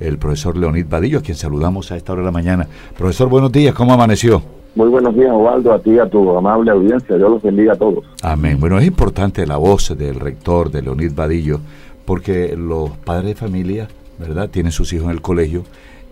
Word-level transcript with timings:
el 0.00 0.18
profesor 0.18 0.56
Leonid 0.56 0.86
Vadillo, 0.88 1.18
a 1.18 1.22
quien 1.22 1.36
saludamos 1.36 1.92
a 1.92 1.96
esta 1.96 2.12
hora 2.12 2.22
de 2.22 2.26
la 2.26 2.32
mañana. 2.32 2.66
Profesor, 2.96 3.28
buenos 3.28 3.52
días, 3.52 3.74
¿cómo 3.74 3.92
amaneció? 3.92 4.42
Muy 4.74 4.88
buenos 4.88 5.14
días, 5.14 5.30
Osvaldo, 5.32 5.72
a 5.72 5.78
ti 5.78 5.92
y 5.92 5.98
a 5.98 6.08
tu 6.08 6.36
amable 6.36 6.70
audiencia. 6.70 7.16
Dios 7.16 7.30
los 7.30 7.42
bendiga 7.42 7.72
a 7.72 7.76
todos. 7.76 8.04
Amén. 8.22 8.60
Bueno, 8.60 8.78
es 8.78 8.86
importante 8.86 9.46
la 9.46 9.56
voz 9.56 9.96
del 9.96 10.20
rector, 10.20 10.70
de 10.70 10.82
Leonid 10.82 11.12
Vadillo, 11.14 11.60
porque 12.04 12.54
los 12.56 12.90
padres 12.90 13.28
de 13.28 13.34
familia, 13.34 13.88
¿verdad?, 14.18 14.50
tienen 14.50 14.72
sus 14.72 14.92
hijos 14.92 15.06
en 15.06 15.12
el 15.12 15.22
colegio 15.22 15.62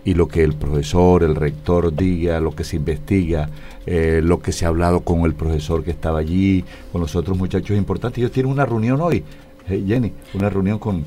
y 0.03 0.13
lo 0.13 0.27
que 0.27 0.43
el 0.43 0.53
profesor, 0.53 1.23
el 1.23 1.35
rector 1.35 1.93
diga, 1.93 2.39
lo 2.39 2.55
que 2.55 2.63
se 2.63 2.75
investiga, 2.75 3.49
eh, 3.85 4.21
lo 4.23 4.39
que 4.39 4.51
se 4.51 4.65
ha 4.65 4.69
hablado 4.69 5.01
con 5.01 5.21
el 5.21 5.33
profesor 5.33 5.83
que 5.83 5.91
estaba 5.91 6.19
allí, 6.19 6.63
con 6.91 7.01
los 7.01 7.15
otros 7.15 7.37
muchachos 7.37 7.71
es 7.71 7.77
importante. 7.77 8.21
Ellos 8.21 8.31
tienen 8.31 8.51
una 8.51 8.65
reunión 8.65 9.01
hoy, 9.01 9.23
Jenny, 9.67 10.13
una 10.33 10.49
reunión 10.49 10.79
con, 10.79 11.03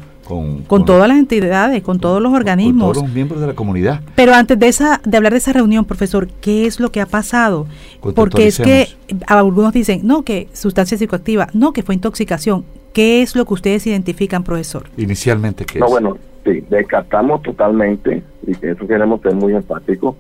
con, 0.66 0.84
todas 0.84 1.08
las 1.08 1.18
entidades, 1.18 1.82
con 1.82 1.98
todos 1.98 2.20
los 2.20 2.32
organismos. 2.32 2.88
Con 2.88 2.94
todos 2.94 3.06
los 3.06 3.14
miembros 3.14 3.40
de 3.40 3.46
la 3.46 3.54
comunidad. 3.54 4.00
Pero 4.14 4.34
antes 4.34 4.58
de 4.58 4.68
esa, 4.68 5.00
de 5.04 5.16
hablar 5.16 5.32
de 5.32 5.38
esa 5.38 5.52
reunión, 5.52 5.84
profesor, 5.84 6.28
¿qué 6.40 6.66
es 6.66 6.80
lo 6.80 6.90
que 6.90 7.00
ha 7.00 7.06
pasado? 7.06 7.66
Porque 8.14 8.46
es 8.46 8.58
que 8.58 8.88
algunos 9.26 9.72
dicen, 9.72 10.00
no, 10.04 10.22
que 10.22 10.48
sustancia 10.52 10.98
psicoactiva, 10.98 11.48
no, 11.54 11.72
que 11.72 11.82
fue 11.82 11.94
intoxicación. 11.94 12.64
¿Qué 12.92 13.22
es 13.22 13.36
lo 13.36 13.44
que 13.44 13.54
ustedes 13.54 13.86
identifican, 13.86 14.42
profesor? 14.42 14.88
Inicialmente, 14.96 15.64
¿qué 15.64 15.78
no, 15.78 15.88
bueno, 15.88 16.18
sí, 16.44 16.64
descartamos 16.68 17.42
totalmente, 17.42 18.22
y 18.46 18.54
que 18.54 18.72
eso 18.72 18.86
queremos 18.86 19.20
ser 19.20 19.34
muy 19.34 19.54
enfáticos, 19.54 20.16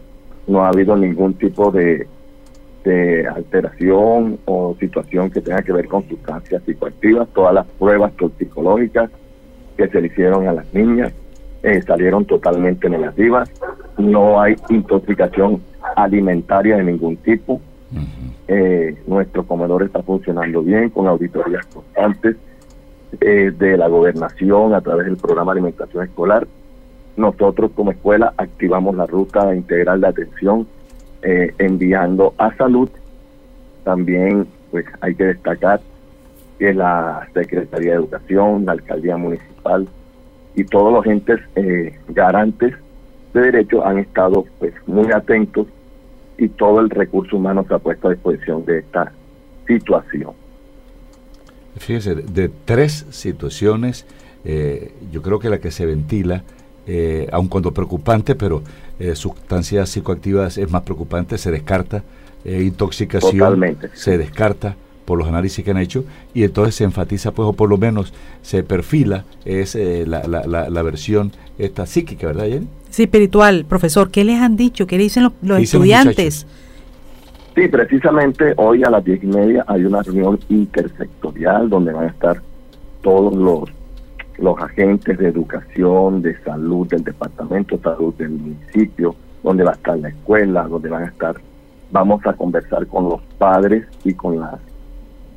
no 0.46 0.64
ha 0.64 0.68
habido 0.68 0.96
ningún 0.96 1.34
tipo 1.34 1.70
de, 1.70 2.06
de 2.84 3.26
alteración 3.26 4.38
o 4.44 4.76
situación 4.78 5.30
que 5.30 5.40
tenga 5.40 5.62
que 5.62 5.72
ver 5.72 5.86
con 5.88 6.08
sustancias 6.08 6.62
psicoactivas, 6.64 7.28
todas 7.34 7.54
las 7.54 7.66
pruebas 7.66 8.12
toxicológicas 8.14 9.10
que 9.76 9.88
se 9.88 10.00
le 10.00 10.06
hicieron 10.08 10.48
a 10.48 10.52
las 10.52 10.72
niñas 10.72 11.12
eh, 11.62 11.82
salieron 11.82 12.24
totalmente 12.24 12.88
negativas. 12.88 13.50
No 13.96 14.40
hay 14.40 14.54
intoxicación 14.68 15.60
alimentaria 15.96 16.76
de 16.76 16.84
ningún 16.84 17.16
tipo. 17.16 17.60
Eh, 18.46 18.96
nuestro 19.06 19.44
comedor 19.44 19.82
está 19.82 20.02
funcionando 20.02 20.62
bien 20.62 20.90
con 20.90 21.06
auditorías 21.06 21.66
constantes 21.66 22.36
eh, 23.20 23.52
de 23.56 23.76
la 23.76 23.88
gobernación 23.88 24.74
a 24.74 24.80
través 24.80 25.06
del 25.06 25.16
programa 25.16 25.52
de 25.52 25.60
alimentación 25.60 26.04
escolar. 26.04 26.46
Nosotros 27.16 27.72
como 27.74 27.90
escuela 27.90 28.32
activamos 28.36 28.94
la 28.94 29.06
ruta 29.06 29.54
integral 29.54 30.00
de 30.00 30.06
atención 30.06 30.66
enviando 31.22 32.34
a 32.38 32.54
salud. 32.56 32.88
También 33.84 34.46
pues 34.70 34.84
hay 35.00 35.14
que 35.14 35.24
destacar 35.24 35.80
que 36.58 36.74
la 36.74 37.28
Secretaría 37.32 37.92
de 37.92 37.96
Educación, 37.96 38.66
la 38.66 38.72
Alcaldía 38.72 39.16
Municipal 39.16 39.88
y 40.54 40.64
todos 40.64 40.92
los 40.92 41.06
entes 41.06 41.40
eh, 41.54 41.98
garantes 42.08 42.74
de 43.32 43.40
derechos 43.40 43.84
han 43.84 43.98
estado 43.98 44.44
pues 44.58 44.74
muy 44.86 45.10
atentos 45.12 45.66
y 46.36 46.48
todo 46.48 46.80
el 46.80 46.90
recurso 46.90 47.36
humano 47.36 47.64
se 47.68 47.74
ha 47.74 47.78
puesto 47.78 48.08
a 48.08 48.12
disposición 48.12 48.64
de 48.64 48.78
esta 48.78 49.12
situación. 49.66 50.32
Fíjese, 51.76 52.16
de 52.16 52.50
tres 52.64 53.06
situaciones, 53.10 54.06
eh, 54.44 54.92
yo 55.12 55.22
creo 55.22 55.38
que 55.38 55.48
la 55.48 55.58
que 55.58 55.70
se 55.70 55.86
ventila, 55.86 56.42
eh, 56.86 57.28
aun 57.32 57.48
cuando 57.48 57.72
preocupante, 57.72 58.34
pero 58.34 58.62
eh, 58.98 59.14
sustancias 59.14 59.90
psicoactivas 59.90 60.58
es 60.58 60.70
más 60.70 60.82
preocupante, 60.82 61.38
se 61.38 61.50
descarta, 61.50 62.02
intoxicación 62.44 63.76
se 63.94 64.16
descarta, 64.16 64.76
por 65.08 65.18
los 65.18 65.26
análisis 65.26 65.64
que 65.64 65.70
han 65.70 65.78
hecho 65.78 66.04
y 66.34 66.44
entonces 66.44 66.74
se 66.74 66.84
enfatiza 66.84 67.32
pues 67.32 67.48
o 67.48 67.54
por 67.54 67.70
lo 67.70 67.78
menos 67.78 68.12
se 68.42 68.62
perfila 68.62 69.24
es 69.46 69.74
eh, 69.74 70.04
la, 70.06 70.20
la, 70.26 70.82
versión 70.82 71.32
esta 71.56 71.86
psíquica, 71.86 72.26
¿verdad 72.26 72.44
Jenny? 72.44 72.68
Sí, 72.90 73.04
espiritual, 73.04 73.64
profesor, 73.66 74.10
¿qué 74.10 74.22
les 74.22 74.38
han 74.38 74.56
dicho? 74.58 74.86
¿Qué 74.86 74.98
dicen 74.98 75.30
los, 75.40 75.60
estudiantes? 75.60 76.46
sí, 77.54 77.68
precisamente 77.68 78.52
hoy 78.58 78.84
a 78.84 78.90
las 78.90 79.02
diez 79.02 79.24
y 79.24 79.28
media 79.28 79.64
hay 79.66 79.86
una 79.86 80.02
reunión 80.02 80.38
intersectorial 80.50 81.70
donde 81.70 81.94
van 81.94 82.04
a 82.04 82.08
estar 82.08 82.42
todos 83.00 83.34
los 83.34 83.77
los 84.38 84.58
agentes 84.60 85.18
de 85.18 85.28
educación, 85.28 86.22
de 86.22 86.38
salud 86.42 86.86
del 86.88 87.04
departamento 87.04 87.76
de 87.76 87.82
salud 87.82 88.14
del 88.14 88.30
municipio, 88.30 89.14
donde 89.42 89.64
va 89.64 89.70
a 89.70 89.74
estar 89.74 89.98
la 89.98 90.08
escuela, 90.08 90.68
donde 90.68 90.88
van 90.88 91.04
a 91.04 91.06
estar, 91.06 91.36
vamos 91.90 92.24
a 92.26 92.32
conversar 92.32 92.86
con 92.86 93.08
los 93.08 93.20
padres 93.38 93.86
y 94.04 94.14
con 94.14 94.38
las 94.38 94.54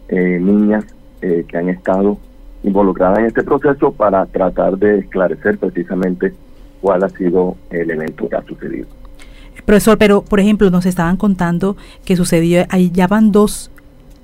eh, 0.09 0.39
niñas 0.39 0.85
eh, 1.21 1.45
que 1.47 1.57
han 1.57 1.69
estado 1.69 2.17
involucradas 2.63 3.19
en 3.19 3.25
este 3.25 3.43
proceso 3.43 3.91
para 3.91 4.25
tratar 4.27 4.77
de 4.77 4.99
esclarecer 4.99 5.57
precisamente 5.57 6.33
cuál 6.79 7.03
ha 7.03 7.09
sido 7.09 7.55
el 7.69 7.89
evento 7.89 8.29
que 8.29 8.35
ha 8.35 8.43
sucedido. 8.43 8.87
Profesor, 9.65 9.97
pero 9.97 10.23
por 10.23 10.39
ejemplo 10.39 10.69
nos 10.69 10.85
estaban 10.85 11.17
contando 11.17 11.77
que 12.05 12.15
sucedió, 12.15 12.65
ahí 12.69 12.91
ya 12.91 13.07
van 13.07 13.31
dos 13.31 13.70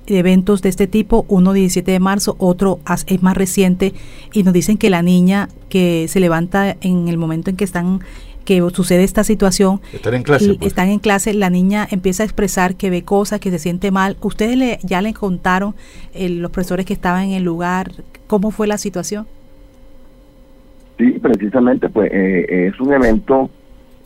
eventos 0.08 0.62
de 0.62 0.68
este 0.68 0.86
tipo, 0.86 1.24
uno 1.28 1.52
17 1.52 1.90
de 1.90 2.00
marzo, 2.00 2.36
otro 2.38 2.80
es 3.06 3.22
más 3.22 3.36
reciente, 3.36 3.92
y 4.32 4.42
nos 4.42 4.54
dicen 4.54 4.78
que 4.78 4.90
la 4.90 5.02
niña 5.02 5.48
que 5.68 6.06
se 6.08 6.20
levanta 6.20 6.76
en 6.80 7.08
el 7.08 7.18
momento 7.18 7.50
en 7.50 7.56
que 7.56 7.64
están 7.64 8.00
que 8.48 8.62
sucede 8.72 9.04
esta 9.04 9.24
situación. 9.24 9.82
Están 9.92 10.14
en 10.14 10.22
clase. 10.22 10.54
Pues. 10.54 10.68
Están 10.68 10.88
en 10.88 11.00
clase, 11.00 11.34
la 11.34 11.50
niña 11.50 11.86
empieza 11.90 12.22
a 12.22 12.26
expresar 12.26 12.76
que 12.76 12.88
ve 12.88 13.02
cosas, 13.02 13.40
que 13.40 13.50
se 13.50 13.58
siente 13.58 13.90
mal. 13.90 14.16
¿Ustedes 14.22 14.56
le, 14.56 14.78
ya 14.82 15.02
le 15.02 15.12
contaron, 15.12 15.74
los 16.18 16.50
profesores 16.50 16.86
que 16.86 16.94
estaban 16.94 17.24
en 17.24 17.32
el 17.32 17.42
lugar, 17.42 17.92
cómo 18.26 18.50
fue 18.50 18.66
la 18.66 18.78
situación? 18.78 19.26
Sí, 20.96 21.12
precisamente, 21.20 21.90
pues 21.90 22.10
eh, 22.10 22.68
es 22.68 22.80
un 22.80 22.90
evento, 22.92 23.50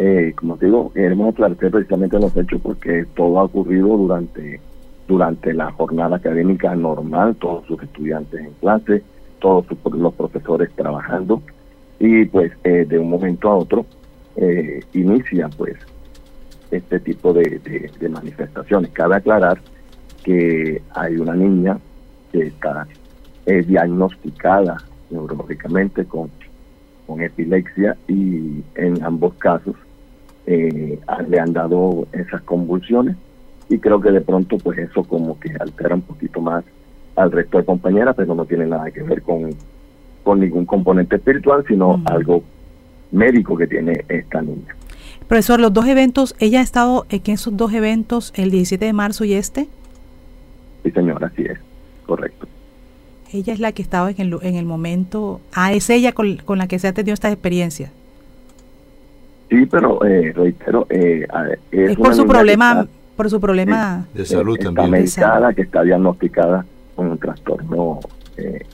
eh, 0.00 0.32
como 0.34 0.56
te 0.56 0.66
digo, 0.66 0.92
queremos 0.92 1.32
aclarar 1.32 1.56
precisamente 1.56 2.18
los 2.18 2.36
hechos 2.36 2.60
porque 2.60 3.06
todo 3.14 3.38
ha 3.38 3.44
ocurrido 3.44 3.96
durante, 3.96 4.60
durante 5.06 5.52
la 5.52 5.70
jornada 5.72 6.16
académica 6.16 6.74
normal, 6.74 7.36
todos 7.36 7.66
sus 7.66 7.82
estudiantes 7.82 8.40
en 8.40 8.52
clase, 8.54 9.02
todos 9.40 9.66
los 9.84 10.14
profesores 10.14 10.70
trabajando 10.74 11.42
y 11.98 12.24
pues 12.26 12.52
eh, 12.64 12.86
de 12.88 12.98
un 12.98 13.10
momento 13.10 13.50
a 13.50 13.56
otro 13.56 13.84
eh, 14.36 14.80
inicia 14.94 15.48
pues 15.56 15.76
este 16.70 17.00
tipo 17.00 17.32
de, 17.32 17.90
manifestaciones. 18.08 18.90
Cabe 18.92 19.16
aclarar 19.16 19.60
que 20.24 20.80
hay 20.94 21.16
una 21.16 21.34
niña 21.34 21.78
que 22.30 22.46
está 22.46 22.86
diagnosticada 23.44 24.78
neurológicamente 25.10 26.04
con, 26.04 26.30
con 27.06 27.20
epilepsia 27.20 27.96
y 28.08 28.62
en 28.74 29.02
ambos 29.02 29.34
casos 29.34 29.74
eh, 30.46 30.98
le 31.28 31.40
han 31.40 31.52
dado 31.52 32.06
esas 32.12 32.42
convulsiones 32.42 33.16
y 33.68 33.78
creo 33.78 34.00
que 34.00 34.10
de 34.10 34.20
pronto 34.20 34.58
pues 34.58 34.78
eso 34.78 35.04
como 35.04 35.38
que 35.38 35.50
altera 35.58 35.94
un 35.94 36.02
poquito 36.02 36.40
más 36.40 36.64
al 37.16 37.30
resto 37.30 37.58
de 37.58 37.64
compañeras, 37.64 38.14
pero 38.16 38.34
no 38.34 38.44
tiene 38.44 38.66
nada 38.66 38.90
que 38.90 39.02
ver 39.02 39.22
con, 39.22 39.50
con 40.22 40.40
ningún 40.40 40.64
componente 40.64 41.16
espiritual, 41.16 41.64
sino 41.66 42.00
algo 42.06 42.42
médico 43.10 43.56
que 43.56 43.66
tiene 43.66 44.04
esta 44.08 44.40
niña. 44.40 44.74
Profesor, 45.28 45.60
los 45.60 45.72
dos 45.72 45.86
eventos, 45.86 46.34
¿ella 46.38 46.60
ha 46.60 46.62
estado 46.62 47.06
en 47.08 47.22
esos 47.26 47.56
dos 47.56 47.72
eventos, 47.72 48.32
el 48.36 48.50
17 48.50 48.84
de 48.84 48.92
marzo 48.92 49.24
y 49.24 49.34
este? 49.34 49.68
Sí, 50.82 50.90
señora, 50.90 51.28
así 51.28 51.42
es, 51.42 51.58
correcto. 52.06 52.46
Ella 53.32 53.54
es 53.54 53.60
la 53.60 53.72
que 53.72 53.80
estaba 53.80 54.10
en 54.10 54.20
el, 54.20 54.38
en 54.42 54.56
el 54.56 54.66
momento, 54.66 55.40
ah, 55.54 55.72
es 55.72 55.88
ella 55.88 56.12
con, 56.12 56.36
la 56.48 56.66
que 56.66 56.78
se 56.78 56.88
ha 56.88 56.92
tenido 56.92 57.14
esta 57.14 57.30
experiencia. 57.30 57.90
Sí, 59.48 59.66
pero 59.66 60.04
eh, 60.04 60.32
reitero, 60.34 60.86
eh, 60.90 61.26
es, 61.70 61.96
por 61.96 62.14
su 62.14 62.26
problema, 62.26 62.86
por 63.22 63.30
su 63.30 63.40
problema 63.40 64.06
de, 64.14 64.26
salud 64.26 64.58
está 64.58 64.72
también. 64.72 64.90
medicada, 64.90 65.54
que 65.54 65.62
está 65.62 65.82
diagnosticada 65.82 66.66
con 66.96 67.12
un 67.12 67.18
trastorno 67.18 68.00
eh, 68.36 68.66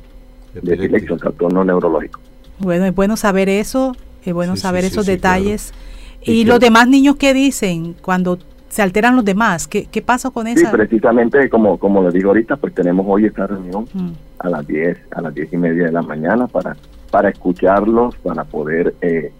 de 0.54 1.06
un 1.12 1.18
trastorno 1.18 1.64
neurológico. 1.64 2.20
Bueno, 2.58 2.86
es 2.86 2.94
bueno 2.94 3.16
saber 3.16 3.50
eso 3.50 3.94
es 4.24 4.34
bueno 4.34 4.56
saber 4.56 4.84
esos 4.84 5.06
detalles. 5.06 5.72
¿Y, 6.22 6.44
los 6.44 6.60
demás 6.60 6.88
niños 6.88 7.16
qué 7.16 7.32
dicen 7.32 7.94
cuando 8.02 8.38
se 8.68 8.82
alteran 8.82 9.16
los 9.16 9.24
demás? 9.24 9.66
¿Qué, 9.68 9.86
qué 9.86 10.02
pasa 10.02 10.30
con 10.30 10.46
eso? 10.46 10.60
Sí, 10.60 10.66
precisamente 10.70 11.48
como, 11.48 11.78
como 11.78 12.02
le 12.02 12.10
digo 12.10 12.28
ahorita, 12.28 12.56
pues 12.56 12.74
tenemos 12.74 13.06
hoy 13.08 13.26
esta 13.26 13.46
reunión 13.46 13.86
mm. 13.92 14.10
a 14.40 14.48
las 14.48 14.66
10, 14.66 14.98
a 15.12 15.20
las 15.22 15.34
10 15.34 15.52
y 15.52 15.56
media 15.56 15.84
de 15.84 15.92
la 15.92 16.02
mañana 16.02 16.46
para, 16.46 16.76
para 17.10 17.30
escucharlos, 17.30 18.16
para 18.16 18.44
poder 18.44 18.94
eh, 19.00 19.32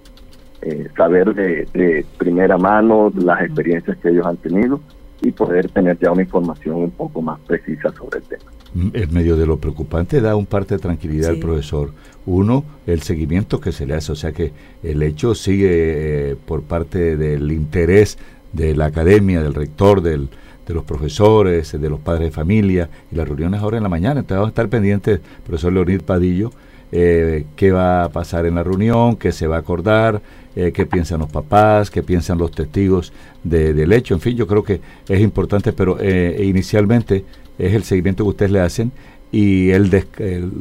eh, 0.63 0.89
saber 0.97 1.35
de, 1.35 2.07
primera 2.17 2.57
mano 2.57 3.13
las 3.15 3.43
experiencias 3.43 3.97
que 3.99 4.09
ellos 4.09 4.27
han 4.27 4.37
tenido 4.39 4.81
y 5.21 5.33
poder 5.33 5.71
tener 5.71 5.99
ya 5.99 6.13
una 6.13 6.23
información 6.23 6.77
un 6.77 6.91
poco 6.91 7.21
más 7.23 7.41
precisa 7.41 7.93
sobre 7.93 8.19
el 8.19 8.25
tema. 8.25 8.51
Mm, 8.75 8.89
en 8.93 9.13
medio 9.13 9.37
de 9.37 9.47
lo 9.47 9.59
preocupante 9.59 10.21
da 10.21 10.37
un 10.37 10.47
parte 10.47 10.75
de 10.75 10.81
tranquilidad 10.81 11.31
al 11.31 11.39
profesor. 11.39 11.93
Uno, 12.27 12.65
el 12.87 13.03
seguimiento 13.03 13.61
que 13.61 13.73
se 13.73 13.87
le 13.87 13.95
hace, 13.95 14.13
o 14.13 14.17
sea 14.17 14.33
que 14.33 14.53
el 14.83 15.03
hecho 15.03 15.35
sigue 15.35 16.31
eh, 16.31 16.37
por 16.37 16.63
parte 16.63 17.17
del 17.17 17.51
interés 17.51 18.19
de 18.53 18.77
la 18.77 18.87
academia, 18.87 19.43
del 19.43 19.55
rector, 19.55 20.03
del, 20.03 20.29
de 20.67 20.75
los 20.75 20.85
profesores, 20.85 21.73
de 21.73 21.91
los 21.91 22.01
padres 22.01 22.27
de 22.27 22.31
familia, 22.31 22.91
y 23.11 23.17
las 23.17 23.27
reuniones 23.27 23.61
ahora 23.61 23.79
en 23.79 23.83
la 23.83 23.89
mañana. 23.89 24.21
Entonces 24.21 24.37
vamos 24.37 24.49
a 24.49 24.51
estar 24.51 24.69
pendientes, 24.69 25.21
profesor 25.47 25.73
Leonid 25.73 26.03
Padillo, 26.03 26.51
eh, 26.91 27.45
qué 27.57 27.71
va 27.71 28.05
a 28.05 28.09
pasar 28.09 28.47
en 28.47 28.55
la 28.55 28.63
reunión, 28.63 29.17
qué 29.17 29.33
se 29.33 29.47
va 29.47 29.57
a 29.57 29.59
acordar, 29.61 30.23
eh, 30.57 30.73
qué 30.73 30.87
piensan 30.87 31.21
los 31.21 31.31
papás, 31.31 31.91
qué 31.91 32.03
piensan 32.03 32.39
los 32.39 32.51
testigos 32.51 33.13
del 33.45 33.93
hecho. 33.93 34.15
En 34.15 34.21
fin, 34.21 34.37
yo 34.37 34.47
creo 34.47 34.65
que 34.65 34.81
es 35.09 35.21
importante, 35.21 35.73
pero 35.73 35.99
eh, 36.01 36.43
inicialmente 36.45 37.25
es 37.59 37.75
el 37.75 37.85
seguimiento 37.85 38.25
que 38.25 38.31
ustedes 38.31 38.53
le 38.53 38.61
hacen 38.61 38.93
y 39.31 39.71
el, 39.71 39.91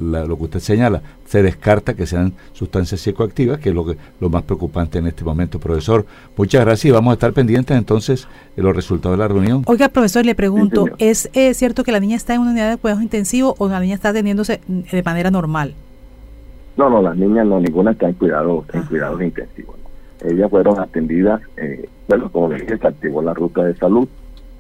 lo 0.01 0.37
que 0.37 0.43
usted 0.43 0.59
señala, 0.59 1.01
se 1.25 1.41
descarta 1.41 1.93
que 1.93 2.05
sean 2.05 2.33
sustancias 2.51 2.99
psicoactivas, 2.99 3.59
que 3.59 3.69
es 3.69 3.75
lo, 3.75 3.85
que, 3.85 3.95
lo 4.19 4.29
más 4.29 4.43
preocupante 4.43 4.97
en 4.97 5.07
este 5.07 5.23
momento. 5.23 5.57
Profesor, 5.57 6.05
muchas 6.35 6.65
gracias 6.65 6.85
y 6.85 6.91
vamos 6.91 7.11
a 7.11 7.13
estar 7.13 7.31
pendientes 7.31 7.77
entonces 7.77 8.27
de 8.57 8.63
los 8.63 8.75
resultados 8.75 9.17
de 9.17 9.23
la 9.23 9.29
reunión. 9.29 9.63
Oiga, 9.67 9.87
profesor, 9.87 10.25
le 10.25 10.35
pregunto, 10.35 10.89
¿es 10.97 11.29
cierto 11.53 11.85
que 11.85 11.93
la 11.93 12.01
niña 12.01 12.17
está 12.17 12.33
en 12.33 12.41
una 12.41 12.51
unidad 12.51 12.69
de 12.71 12.75
cuidados 12.77 13.01
intensivos 13.01 13.55
o 13.57 13.69
la 13.69 13.79
niña 13.79 13.95
está 13.95 14.09
atendiéndose 14.09 14.59
de 14.67 15.03
manera 15.03 15.31
normal? 15.31 15.73
No, 16.77 16.91
no, 16.91 17.01
las 17.01 17.17
niñas 17.17 17.47
no, 17.47 17.59
ninguna 17.59 17.91
está 17.91 18.07
en 18.07 18.13
cuidados, 18.13 18.65
en 18.71 18.83
cuidados 18.83 19.19
intensivos. 19.21 19.75
Ellas 20.23 20.49
fueron 20.49 20.79
atendidas, 20.79 21.41
eh, 21.57 21.89
bueno, 22.07 22.31
como 22.31 22.49
dije, 22.49 22.77
se 22.77 22.87
activó 22.87 23.21
la 23.23 23.33
ruta 23.33 23.63
de 23.63 23.75
salud, 23.75 24.07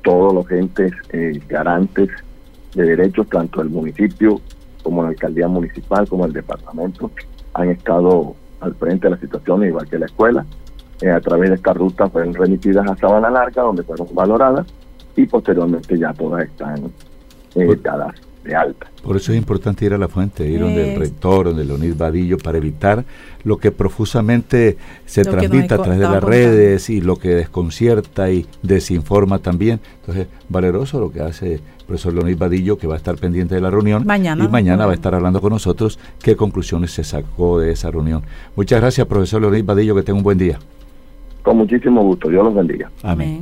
todos 0.03 0.33
los 0.33 0.49
entes 0.51 0.91
eh, 1.11 1.39
garantes 1.47 2.09
de 2.73 2.83
derechos, 2.83 3.27
tanto 3.29 3.61
el 3.61 3.69
municipio 3.69 4.41
como 4.81 5.03
la 5.03 5.09
alcaldía 5.09 5.47
municipal, 5.47 6.07
como 6.07 6.25
el 6.25 6.33
departamento, 6.33 7.11
han 7.53 7.69
estado 7.69 8.35
al 8.61 8.73
frente 8.75 9.07
de 9.07 9.11
la 9.11 9.19
situación, 9.19 9.63
igual 9.65 9.87
que 9.87 9.99
la 9.99 10.07
escuela. 10.07 10.45
Eh, 11.01 11.11
a 11.11 11.21
través 11.21 11.49
de 11.49 11.55
esta 11.55 11.73
ruta 11.73 12.09
fueron 12.09 12.33
remitidas 12.33 12.89
a 12.89 12.95
Sabana 12.95 13.29
Larga, 13.29 13.61
donde 13.61 13.83
fueron 13.83 14.07
valoradas, 14.13 14.65
y 15.15 15.25
posteriormente 15.27 15.97
ya 15.97 16.13
todas 16.13 16.45
están 16.45 16.91
eh, 17.55 17.79
dadas 17.81 18.26
de 18.47 18.55
alta. 18.55 18.87
Por 19.03 19.15
eso 19.17 19.31
es 19.31 19.37
importante 19.37 19.85
ir 19.85 19.93
a 19.93 19.97
la 19.97 20.07
fuente, 20.07 20.49
ir 20.49 20.61
donde 20.61 20.93
el 20.93 20.99
rector, 20.99 21.45
donde 21.45 21.65
Leonid 21.65 21.95
Vadillo, 21.95 22.37
para 22.37 22.57
evitar 22.57 23.03
lo 23.43 23.57
que 23.57 23.71
profusamente 23.71 24.77
se 25.05 25.23
transmite 25.23 25.73
a 25.73 25.77
través 25.77 25.99
de 25.99 26.05
las 26.05 26.23
redes 26.23 26.89
y 26.89 27.01
lo 27.01 27.17
que 27.17 27.29
desconcierta 27.29 28.31
y 28.31 28.45
desinforma 28.63 29.39
también. 29.39 29.79
Entonces, 29.99 30.27
valeroso 30.49 30.99
lo 30.99 31.11
que 31.11 31.21
hace 31.21 31.55
el 31.55 31.61
profesor 31.85 32.13
Leonid 32.13 32.37
Vadillo, 32.37 32.77
que 32.77 32.87
va 32.87 32.95
a 32.95 32.97
estar 32.97 33.15
pendiente 33.17 33.55
de 33.55 33.61
la 33.61 33.69
reunión. 33.69 34.05
Mañana. 34.05 34.43
Y 34.43 34.47
mañana 34.47 34.85
va 34.85 34.91
a 34.91 34.95
estar 34.95 35.13
hablando 35.13 35.41
con 35.41 35.51
nosotros 35.51 35.99
qué 36.21 36.35
conclusiones 36.35 36.91
se 36.91 37.03
sacó 37.03 37.59
de 37.59 37.71
esa 37.71 37.91
reunión. 37.91 38.23
Muchas 38.55 38.81
gracias, 38.81 39.05
profesor 39.07 39.41
Leonid 39.41 39.63
Vadillo, 39.63 39.95
que 39.95 40.03
tenga 40.03 40.17
un 40.17 40.23
buen 40.23 40.37
día. 40.37 40.57
Con 41.43 41.57
muchísimo 41.57 42.03
gusto, 42.03 42.29
Dios 42.29 42.43
los 42.43 42.55
bendiga. 42.55 42.89
Amén. 43.03 43.41